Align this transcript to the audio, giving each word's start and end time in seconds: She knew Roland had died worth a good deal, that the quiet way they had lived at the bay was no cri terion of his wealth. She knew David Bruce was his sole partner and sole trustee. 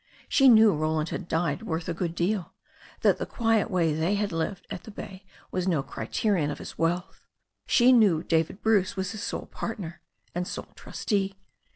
She 0.27 0.49
knew 0.49 0.73
Roland 0.73 1.09
had 1.09 1.27
died 1.27 1.61
worth 1.61 1.87
a 1.87 1.93
good 1.93 2.15
deal, 2.15 2.55
that 3.01 3.19
the 3.19 3.25
quiet 3.27 3.69
way 3.69 3.93
they 3.93 4.15
had 4.15 4.31
lived 4.31 4.65
at 4.71 4.81
the 4.83 4.89
bay 4.89 5.27
was 5.51 5.67
no 5.67 5.83
cri 5.83 6.07
terion 6.07 6.49
of 6.49 6.57
his 6.57 6.75
wealth. 6.75 7.27
She 7.67 7.93
knew 7.93 8.23
David 8.23 8.63
Bruce 8.63 8.95
was 8.95 9.11
his 9.11 9.21
sole 9.21 9.45
partner 9.45 10.01
and 10.33 10.47
sole 10.47 10.69
trustee. 10.73 11.35